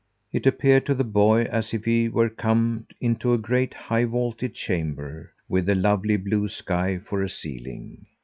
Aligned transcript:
It 0.33 0.47
appeared 0.47 0.87
to 0.87 0.95
the 0.95 1.03
boy 1.03 1.43
as 1.43 1.75
if 1.75 1.85
he 1.85 2.09
were 2.09 2.27
coming 2.31 2.87
into 2.99 3.33
a 3.33 3.37
great, 3.37 3.75
high 3.75 4.05
vaulted 4.05 4.55
chamber, 4.55 5.31
with 5.47 5.67
the 5.67 5.75
lovely 5.75 6.17
blue 6.17 6.49
sky 6.49 6.97
for 6.97 7.21
a 7.21 7.29
ceiling. 7.29 8.07